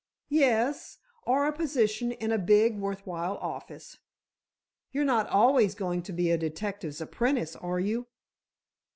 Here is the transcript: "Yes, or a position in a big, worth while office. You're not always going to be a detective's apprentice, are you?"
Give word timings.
"Yes, 0.31 0.97
or 1.27 1.45
a 1.45 1.53
position 1.53 2.11
in 2.11 2.31
a 2.31 2.39
big, 2.39 2.75
worth 2.79 3.05
while 3.05 3.37
office. 3.37 3.99
You're 4.91 5.05
not 5.05 5.29
always 5.29 5.75
going 5.75 6.01
to 6.01 6.11
be 6.11 6.31
a 6.31 6.39
detective's 6.39 7.01
apprentice, 7.01 7.55
are 7.55 7.79
you?" 7.79 8.07